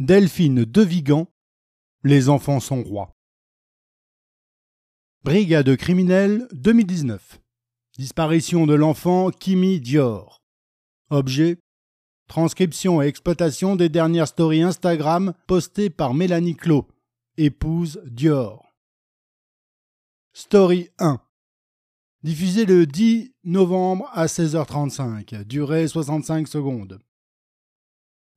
[0.00, 1.28] Delphine De Vigan,
[2.02, 3.14] Les enfants sont rois.
[5.22, 7.40] Brigade criminelle 2019.
[7.96, 10.42] Disparition de l'enfant Kimi Dior.
[11.10, 11.60] Objet
[12.26, 16.88] Transcription et exploitation des dernières stories Instagram postées par Mélanie Clos,
[17.36, 18.74] épouse Dior.
[20.32, 21.20] Story 1.
[22.24, 26.98] Diffusé le 10 novembre à 16h35, durée 65 secondes.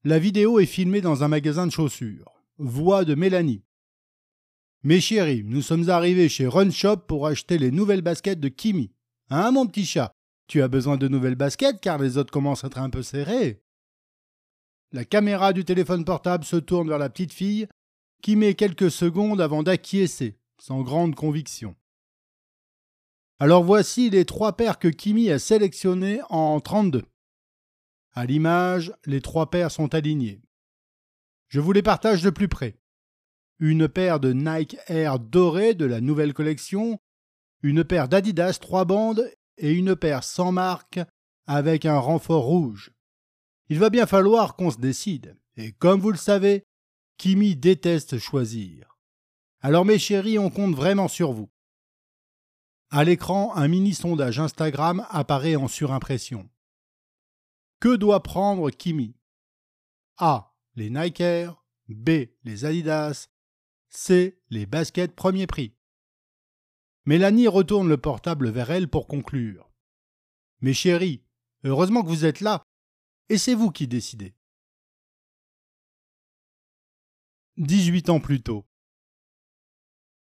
[0.03, 2.31] La vidéo est filmée dans un magasin de chaussures.
[2.59, 3.63] Voix de Mélanie.
[4.83, 8.91] Mes chéris, nous sommes arrivés chez Run Shop pour acheter les nouvelles baskets de Kimi.
[9.31, 10.11] Hein, mon petit chat?
[10.47, 13.63] Tu as besoin de nouvelles baskets car les autres commencent à être un peu serrées.
[14.91, 17.67] La caméra du téléphone portable se tourne vers la petite fille
[18.21, 21.75] qui met quelques secondes avant d'acquiescer, sans grande conviction.
[23.39, 27.03] Alors voici les trois paires que Kimi a sélectionnées en 32.
[28.17, 30.41] À l'image, les trois paires sont alignées.
[31.49, 32.79] Je vous les partage de plus près.
[33.59, 36.99] Une paire de Nike Air dorées de la nouvelle collection,
[37.61, 40.99] une paire d'Adidas trois bandes et une paire sans marque
[41.45, 42.89] avec un renfort rouge.
[43.69, 45.37] Il va bien falloir qu'on se décide.
[45.55, 46.63] Et comme vous le savez,
[47.17, 48.97] Kimi déteste choisir.
[49.61, 51.51] Alors mes chéris, on compte vraiment sur vous.
[52.89, 56.49] À l'écran, un mini sondage Instagram apparaît en surimpression.
[57.79, 59.15] Que doit prendre Kimi?
[60.17, 60.55] A.
[60.75, 61.51] Les Nike.
[61.89, 62.09] B.
[62.43, 63.29] Les Adidas.
[63.89, 64.41] C.
[64.49, 65.75] Les baskets premier prix.
[67.05, 69.71] Mélanie retourne le portable vers elle pour conclure.
[70.59, 71.23] Mes chéris,
[71.63, 72.63] heureusement que vous êtes là,
[73.29, 74.35] et c'est vous qui décidez.
[77.57, 78.65] 18 ans plus tôt.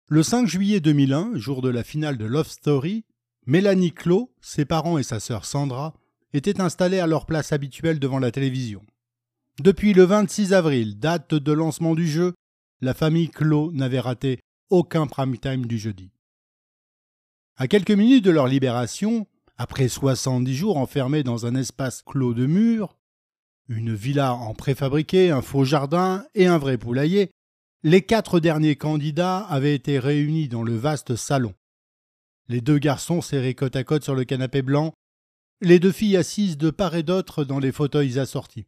[0.06, 3.04] Le 5 juillet 2001, jour de la finale de Love Story,
[3.46, 5.94] Mélanie Clos, ses parents et sa sœur Sandra
[6.32, 8.82] étaient installés à leur place habituelle devant la télévision.
[9.60, 12.34] Depuis le 26 avril, date de lancement du jeu,
[12.80, 16.10] la famille Clos n'avait raté aucun prime time du jeudi.
[17.56, 19.26] À quelques minutes de leur libération,
[19.58, 22.96] après 70 jours enfermés dans un espace clos de murs,
[23.68, 27.30] une villa en préfabriqué, un faux jardin et un vrai poulailler,
[27.82, 31.54] les quatre derniers candidats avaient été réunis dans le vaste salon.
[32.48, 34.92] Les deux garçons serrés côte à côte sur le canapé blanc
[35.62, 38.66] les deux filles assises de part et d'autre dans les fauteuils assortis.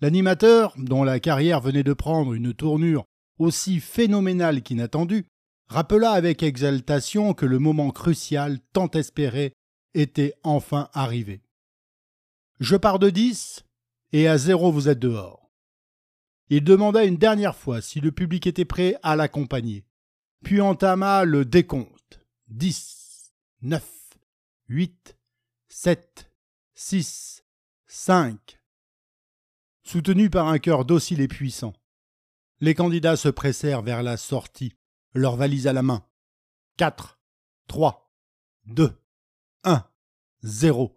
[0.00, 3.04] L'animateur, dont la carrière venait de prendre une tournure
[3.38, 5.26] aussi phénoménale qu'inattendue,
[5.68, 9.52] rappela avec exaltation que le moment crucial tant espéré
[9.94, 11.42] était enfin arrivé.
[12.58, 13.64] Je pars de dix,
[14.12, 15.48] et à zéro vous êtes dehors.
[16.50, 19.84] Il demanda une dernière fois si le public était prêt à l'accompagner,
[20.42, 22.20] puis entama le décompte.
[22.48, 23.88] Dix, neuf,
[24.68, 25.17] huit,
[25.70, 26.30] 7,
[26.74, 27.44] 6,
[27.86, 28.58] 5.
[29.82, 31.74] Soutenus par un cœur docile et puissant,
[32.60, 34.76] les candidats se pressèrent vers la sortie,
[35.12, 36.06] leurs valises à la main.
[36.78, 37.20] 4,
[37.66, 38.10] 3,
[38.64, 38.98] 2,
[39.64, 39.84] 1,
[40.42, 40.94] 0.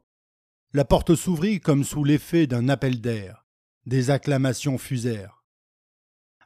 [0.71, 3.45] La porte s'ouvrit comme sous l'effet d'un appel d'air.
[3.85, 5.43] Des acclamations fusèrent.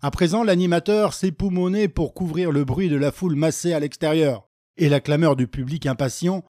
[0.02, 4.90] À présent, l'animateur s'époumonnait pour couvrir le bruit de la foule massée à l'extérieur, et
[4.90, 6.44] la clameur du public impatient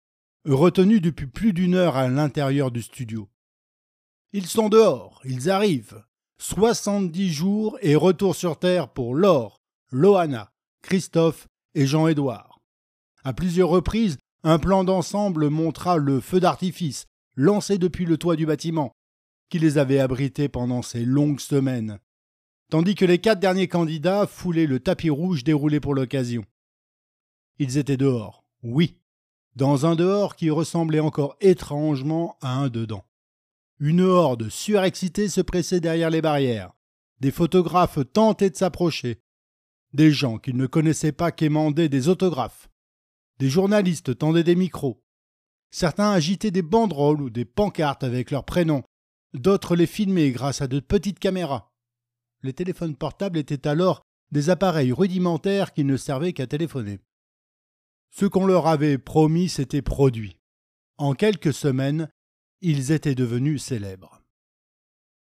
[0.53, 3.29] retenu depuis plus d'une heure à l'intérieur du studio.
[4.33, 6.03] Ils sont dehors, ils arrivent.
[6.38, 9.61] 70 jours et retour sur Terre pour Laure,
[9.91, 10.51] Loana,
[10.81, 12.59] Christophe et Jean-Édouard.
[13.23, 18.45] À plusieurs reprises, un plan d'ensemble montra le feu d'artifice lancé depuis le toit du
[18.45, 18.91] bâtiment,
[19.50, 22.00] qui les avait abrités pendant ces longues semaines,
[22.69, 26.45] tandis que les quatre derniers candidats foulaient le tapis rouge déroulé pour l'occasion.
[27.57, 28.97] Ils étaient dehors, oui,
[29.55, 33.05] dans un dehors qui ressemblait encore étrangement à un dedans.
[33.79, 36.71] Une horde surexcitée se pressait derrière les barrières.
[37.19, 39.21] Des photographes tentaient de s'approcher.
[39.94, 42.69] Des gens qu'ils ne connaissaient pas quémandaient des autographes.
[43.39, 45.01] Des journalistes tendaient des micros.
[45.71, 48.83] Certains agitaient des banderoles ou des pancartes avec leurs prénoms.
[49.33, 51.71] D'autres les filmaient grâce à de petites caméras.
[52.44, 54.01] Les téléphones portables étaient alors
[54.31, 57.00] des appareils rudimentaires qui ne servaient qu'à téléphoner.
[58.17, 60.38] Ce qu'on leur avait promis s'était produit.
[60.97, 62.09] En quelques semaines,
[62.62, 64.21] ils étaient devenus célèbres.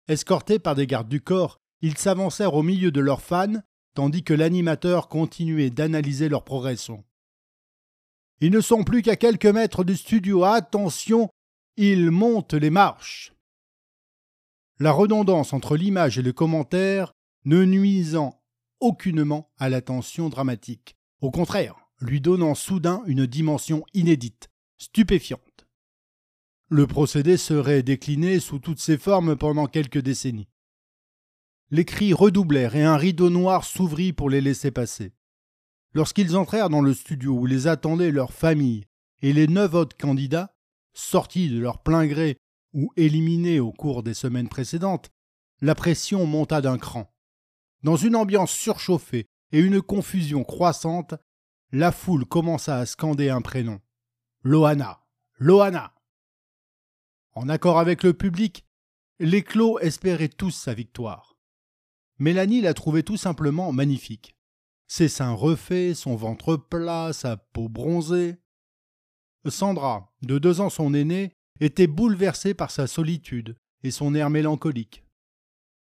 [0.09, 3.63] Escortés par des gardes du corps, ils s'avancèrent au milieu de leurs fans,
[3.95, 7.05] tandis que l'animateur continuait d'analyser leur progression.
[8.41, 10.43] Ils ne sont plus qu'à quelques mètres du studio.
[10.43, 11.31] Attention,
[11.77, 13.33] ils montent les marches.
[14.81, 17.13] La redondance entre l'image et le commentaire
[17.45, 18.43] ne nuisant
[18.81, 20.97] aucunement à l'attention dramatique.
[21.21, 25.67] Au contraire, lui donnant soudain une dimension inédite, stupéfiante.
[26.69, 30.49] Le procédé serait décliné sous toutes ses formes pendant quelques décennies.
[31.71, 35.13] Les cris redoublèrent et un rideau noir s'ouvrit pour les laisser passer.
[35.95, 38.87] Lorsqu'ils entrèrent dans le studio où les attendaient leurs familles
[39.21, 40.55] et les neuf autres candidats,
[40.95, 42.37] sortis de leur plein gré
[42.73, 45.11] ou éliminés au cours des semaines précédentes,
[45.61, 47.15] la pression monta d'un cran.
[47.83, 51.15] Dans une ambiance surchauffée et une confusion croissante,
[51.73, 53.81] la foule commença à scander un prénom.
[54.43, 55.01] Loana.
[55.39, 55.95] Loana.
[57.33, 58.67] En accord avec le public,
[59.19, 61.39] les clos espéraient tous sa victoire.
[62.19, 64.37] Mélanie la trouvait tout simplement magnifique.
[64.87, 68.37] Ses seins refaits, son ventre plat, sa peau bronzée.
[69.49, 75.05] Sandra, de deux ans son aînée, était bouleversée par sa solitude et son air mélancolique.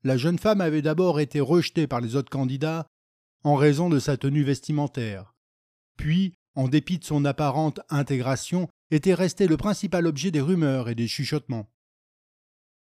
[0.04, 2.88] La jeune femme avait d'abord été rejetée par les autres candidats
[3.44, 5.34] en raison de sa tenue vestimentaire,
[5.98, 10.96] puis, en dépit de son apparente intégration, était restée le principal objet des rumeurs et
[10.96, 11.70] des chuchotements.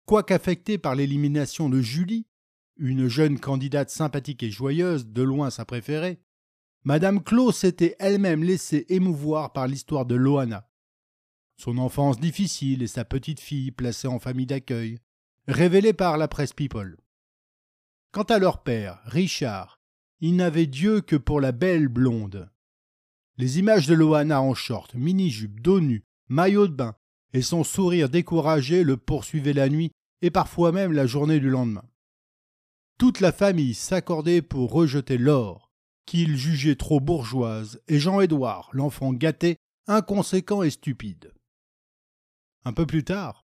[0.06, 2.26] Quoiqu'affectée par l'élimination de Julie,
[2.76, 6.20] une jeune candidate sympathique et joyeuse, de loin sa préférée,
[6.82, 10.68] Madame Clos s'était elle-même laissée émouvoir par l'histoire de Loana.
[11.56, 14.98] Son enfance difficile et sa petite fille placée en famille d'accueil,
[15.46, 16.98] révélées par la presse People.
[18.10, 19.80] Quant à leur père, Richard,
[20.20, 22.50] il n'avait Dieu que pour la belle blonde.
[23.36, 26.94] Les images de Loana en short, mini-jupe, dos nu, maillot de bain
[27.32, 29.90] et son sourire découragé le poursuivaient la nuit
[30.22, 31.84] et parfois même la journée du lendemain.
[32.96, 35.72] Toute la famille s'accordait pour rejeter l'or,
[36.06, 39.56] qu'il jugeait trop bourgeoise, et Jean-Édouard, l'enfant gâté,
[39.88, 41.32] inconséquent et stupide.
[42.64, 43.42] Un peu plus tard,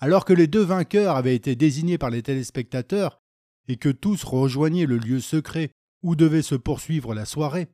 [0.00, 3.20] alors que les deux vainqueurs avaient été désignés par les téléspectateurs
[3.68, 5.70] et que tous rejoignaient le lieu secret
[6.02, 7.68] où devait se poursuivre la soirée,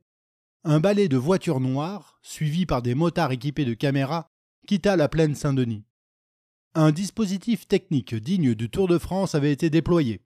[0.68, 4.26] un balai de voitures noires, suivi par des motards équipés de caméras,
[4.66, 5.84] quitta la plaine Saint-Denis.
[6.74, 10.22] Un dispositif technique digne du Tour de France avait été déployé.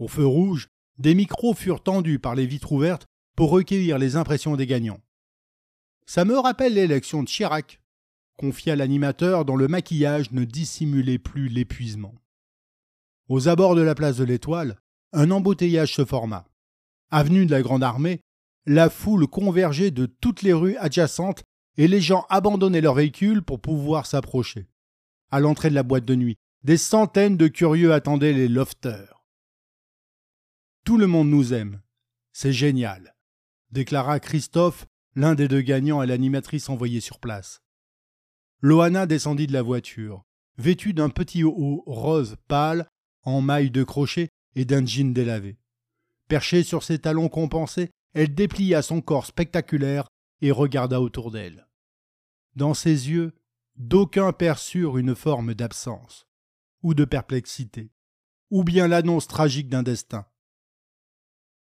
[0.00, 0.66] Au feu rouge,
[0.98, 3.06] des micros furent tendus par les vitres ouvertes
[3.36, 5.00] pour recueillir les impressions des gagnants.
[6.04, 7.80] Ça me rappelle l'élection de Chirac,
[8.36, 12.14] confia l'animateur dont le maquillage ne dissimulait plus l'épuisement.
[13.28, 14.80] Aux abords de la place de l'Étoile,
[15.12, 16.44] un embouteillage se forma.
[17.12, 18.20] Avenue de la Grande Armée,
[18.66, 21.44] la foule convergeait de toutes les rues adjacentes
[21.76, 24.66] et les gens abandonnaient leurs véhicules pour pouvoir s'approcher.
[25.30, 29.24] À l'entrée de la boîte de nuit, des centaines de curieux attendaient les lofters.
[30.84, 31.80] Tout le monde nous aime.
[32.32, 33.14] C'est génial,
[33.70, 37.60] déclara Christophe, l'un des deux gagnants et l'animatrice envoyée sur place.
[38.60, 40.24] Loana descendit de la voiture,
[40.58, 42.88] vêtue d'un petit haut rose pâle
[43.22, 45.56] en maille de crochet et d'un jean délavé.
[46.28, 50.08] Perchée sur ses talons compensés, elle déplia son corps spectaculaire
[50.40, 51.68] et regarda autour d'elle.
[52.54, 53.34] Dans ses yeux,
[53.76, 56.26] d'aucuns perçurent une forme d'absence,
[56.82, 57.90] ou de perplexité,
[58.50, 60.24] ou bien l'annonce tragique d'un destin.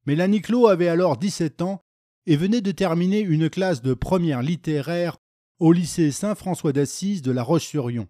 [0.06, 1.82] Mélanie Clos avait alors dix-sept ans
[2.24, 5.18] et venait de terminer une classe de première littéraire
[5.58, 8.08] au lycée Saint-François d'Assise de La Roche-sur-Yon.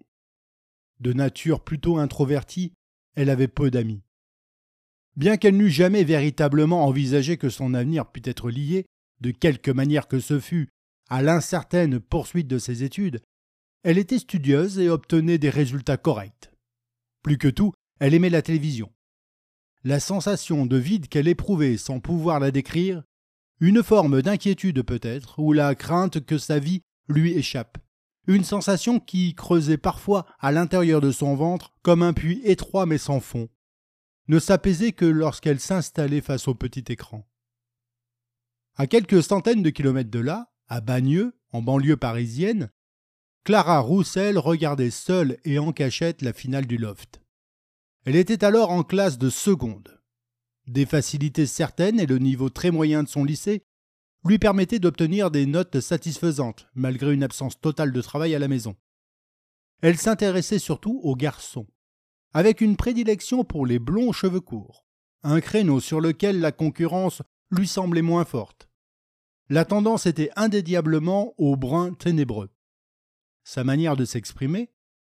[1.00, 2.73] De nature plutôt introvertie,
[3.17, 4.05] elle avait peu d'amis.
[5.19, 8.87] Bien qu'elle n'eût jamais véritablement envisagé que son avenir pût être lié,
[9.20, 10.69] de quelque manière que ce fût,
[11.11, 13.20] à l'incertaine poursuite de ses études,
[13.82, 16.53] elle était studieuse et obtenait des résultats corrects.
[17.25, 18.93] Plus que tout, elle aimait la télévision.
[19.82, 23.02] La sensation de vide qu'elle éprouvait sans pouvoir la décrire,
[23.61, 27.78] une forme d'inquiétude peut-être, ou la crainte que sa vie lui échappe.
[28.28, 32.99] Une sensation qui creusait parfois à l'intérieur de son ventre comme un puits étroit mais
[32.99, 33.49] sans fond,
[34.28, 37.26] ne s'apaisait que lorsqu'elle s'installait face au petit écran.
[38.76, 42.70] À quelques centaines de kilomètres de là, à Bagneux, en banlieue parisienne,
[43.44, 47.23] Clara Roussel regardait seule et en cachette la finale du loft.
[48.04, 50.00] Elle était alors en classe de seconde.
[50.66, 53.62] Des facilités certaines et le niveau très moyen de son lycée
[54.25, 58.76] lui permettaient d'obtenir des notes satisfaisantes, malgré une absence totale de travail à la maison.
[59.80, 61.66] Elle s'intéressait surtout aux garçons,
[62.38, 64.87] avec une prédilection pour les blonds cheveux courts,
[65.25, 68.68] un créneau sur lequel la concurrence lui semblait moins forte.
[69.49, 72.49] La tendance était indédiablement au brun ténébreux.
[73.42, 74.71] Sa manière de s'exprimer,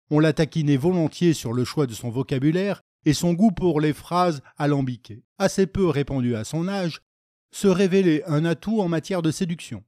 [0.08, 3.92] on la taquinait volontiers sur le choix de son vocabulaire et son goût pour les
[3.92, 7.02] phrases alambiquées, assez peu répandues à son âge,
[7.50, 9.82] se révélait un atout en matière de séduction.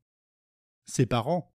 [0.86, 1.54] Ses parents,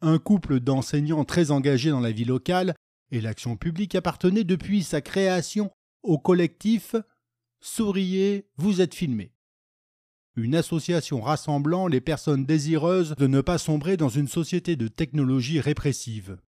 [0.00, 2.74] un couple d'enseignants très engagés dans la vie locale,
[3.10, 5.70] et l'action publique appartenait depuis sa création
[6.02, 6.94] au collectif
[7.60, 9.32] Souriez, vous êtes filmé.
[10.36, 15.60] Une association rassemblant les personnes désireuses de ne pas sombrer dans une société de technologie
[15.60, 16.38] répressive,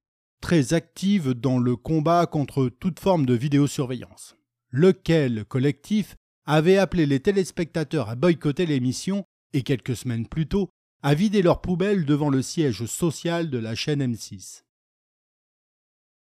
[0.40, 4.36] très active dans le combat contre toute forme de vidéosurveillance.
[4.70, 6.16] Lequel collectif
[6.46, 10.70] avait appelé les téléspectateurs à boycotter l'émission et quelques semaines plus tôt
[11.02, 14.62] à vider leurs poubelles devant le siège social de la chaîne M6.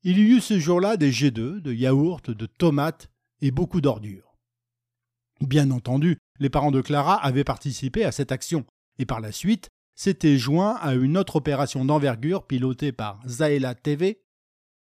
[0.03, 4.35] Il y eut ce jour-là des jets d'œufs, de yaourts, de tomates et beaucoup d'ordures.
[5.41, 8.65] Bien entendu, les parents de Clara avaient participé à cette action
[8.97, 14.23] et par la suite s'étaient joints à une autre opération d'envergure pilotée par Zaela TV,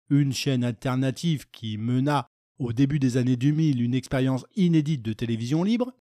[0.10, 2.27] une chaîne alternative qui mena
[2.60, 5.94] au début des années 2000 une expérience inédite de télévision libre.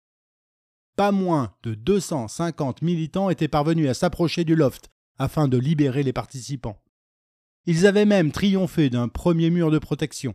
[0.97, 4.89] Pas moins de 250 militants étaient parvenus à s'approcher du loft
[5.19, 6.81] afin de libérer les participants.
[7.67, 10.35] Ils avaient même triomphé d'un premier mur de protection.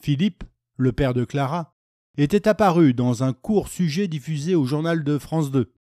[0.00, 0.44] Philippe,
[0.76, 1.76] le père de Clara,
[2.16, 5.72] était apparu dans un court sujet diffusé au journal de France 2.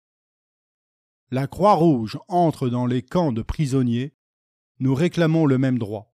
[1.31, 4.15] La Croix-Rouge entre dans les camps de prisonniers.
[4.79, 6.15] Nous réclamons le même droit.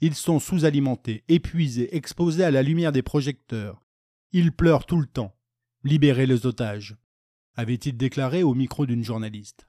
[0.00, 3.82] Ils sont sous-alimentés, épuisés, exposés à la lumière des projecteurs.
[4.32, 5.36] Ils pleurent tout le temps.
[5.84, 6.96] Libérez les otages,
[7.54, 9.68] avait-il déclaré au micro d'une journaliste.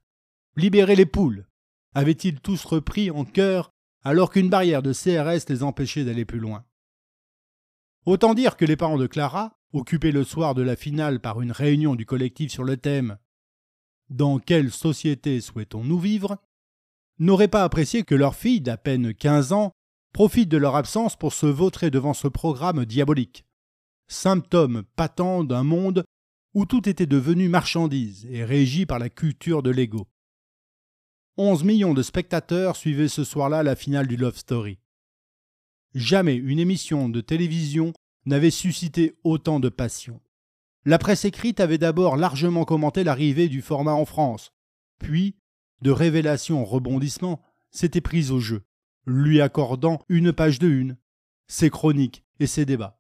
[0.56, 1.48] Libérez les poules,
[1.94, 6.66] avaient-ils tous repris en chœur alors qu'une barrière de CRS les empêchait d'aller plus loin.
[8.06, 11.52] Autant dire que les parents de Clara, occupés le soir de la finale par une
[11.52, 13.18] réunion du collectif sur le thème
[14.10, 16.38] Dans quelle société souhaitons-nous vivre?
[17.20, 19.72] n'auraient pas apprécié que leur fille d'à peine quinze ans
[20.12, 23.46] profite de leur absence pour se vautrer devant ce programme diabolique,
[24.08, 26.04] symptôme patent d'un monde
[26.54, 30.08] où tout était devenu marchandise et régi par la culture de l'ego.
[31.38, 34.80] 11 millions de spectateurs suivaient ce soir-là la finale du Love Story.
[35.96, 37.94] Jamais une émission de télévision
[38.26, 40.22] n'avait suscité autant de passion.
[40.86, 44.52] La presse écrite avait d'abord largement commenté l'arrivée du format en France,
[45.00, 45.36] puis,
[45.82, 48.64] de révélation en rebondissement, s'était prise au jeu,
[49.06, 50.98] lui accordant une page de une,
[51.48, 53.00] ses chroniques et ses débats.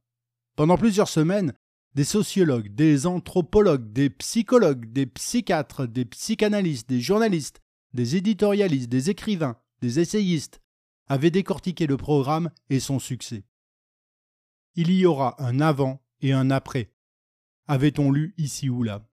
[0.56, 1.54] Pendant plusieurs semaines,
[1.96, 7.62] des sociologues, des anthropologues, des psychologues, des psychiatres, des psychanalystes, des journalistes,
[7.94, 10.62] des éditorialistes, des écrivains, des essayistes
[11.08, 13.44] avaient décortiqué le programme et son succès.
[14.76, 16.94] Il y aura un avant et un après,
[17.68, 19.08] avait-on lu ici ou là.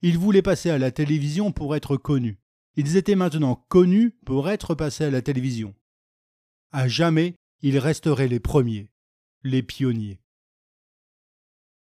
[0.00, 2.40] Ils voulaient passer à la télévision pour être connus.
[2.76, 5.74] Ils étaient maintenant connus pour être passés à la télévision.
[6.72, 8.90] À jamais, ils resteraient les premiers,
[9.44, 10.20] les pionniers.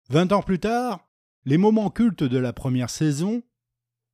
[0.10, 1.10] Vingt ans plus tard,
[1.46, 3.42] les moments cultes de la première saison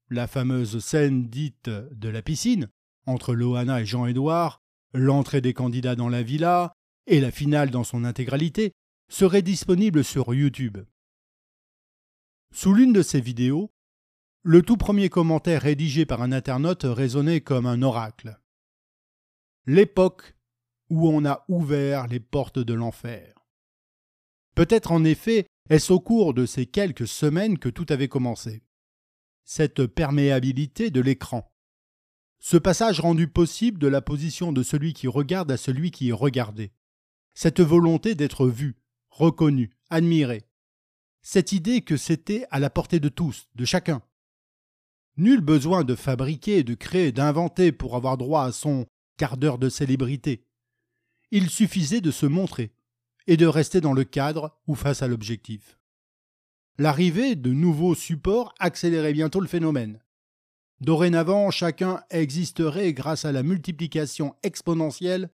[0.09, 2.69] la fameuse scène dite de la piscine,
[3.05, 4.61] entre Loana et Jean-Édouard,
[4.93, 6.73] l'entrée des candidats dans la villa
[7.07, 8.73] et la finale dans son intégralité,
[9.09, 10.77] serait disponible sur YouTube.
[12.51, 13.71] Sous l'une de ces vidéos,
[14.43, 18.39] le tout premier commentaire rédigé par un internaute résonnait comme un oracle.
[19.65, 20.35] L'époque
[20.89, 23.35] où on a ouvert les portes de l'enfer.
[24.55, 28.63] Peut-être en effet est-ce au cours de ces quelques semaines que tout avait commencé
[29.51, 31.51] cette perméabilité de l'écran.
[32.37, 36.13] Ce passage rendu possible de la position de celui qui regarde à celui qui est
[36.13, 36.71] regardé.
[37.33, 38.77] Cette volonté d'être vu,
[39.09, 40.45] reconnu, admiré.
[41.23, 44.03] Cette idée que c'était à la portée de tous, de chacun.
[45.17, 48.85] Nul besoin de fabriquer, de créer, d'inventer pour avoir droit à son
[49.17, 50.45] quart d'heure de célébrité.
[51.31, 52.71] Il suffisait de se montrer
[53.25, 55.78] et de rester dans le cadre ou face à l'objectif.
[56.79, 60.00] L'arrivée de nouveaux supports accélérait bientôt le phénomène.
[60.79, 65.29] Dorénavant, chacun existerait grâce à la multiplication exponentielle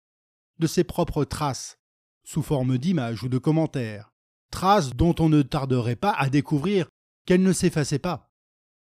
[0.59, 1.79] de ses propres traces,
[2.23, 4.11] sous forme d'images ou de commentaires,
[4.51, 6.89] traces dont on ne tarderait pas à découvrir
[7.27, 8.33] qu'elles ne s'effaçaient pas.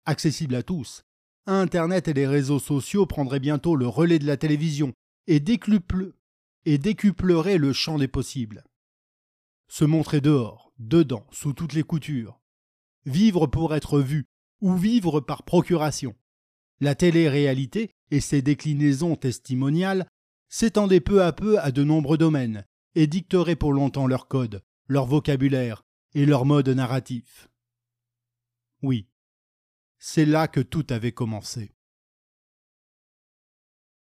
[0.06, 1.04] Accessibles à tous,
[1.46, 4.92] Internet et les réseaux sociaux prendraient bientôt le relais de la télévision
[5.28, 5.36] et,
[6.66, 8.64] et décupleraient le champ des possibles.
[9.68, 12.40] Se montrer dehors, dedans, sous toutes les coutures,
[13.06, 14.26] vivre pour être vu,
[14.62, 16.16] ou vivre par procuration.
[16.80, 20.08] La télé-réalité et ses déclinaisons testimoniales
[20.48, 25.06] s'étendaient peu à peu à de nombreux domaines et dicteraient pour longtemps leur code, leur
[25.06, 25.84] vocabulaire
[26.16, 27.50] et leur mode narratif.
[28.82, 29.08] Oui,
[30.00, 31.74] c'est là que tout avait commencé.